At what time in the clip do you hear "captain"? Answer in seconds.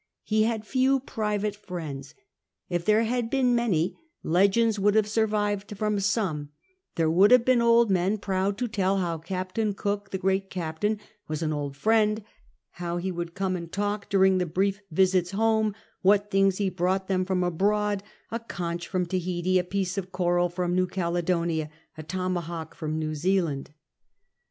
9.19-9.75, 10.49-10.99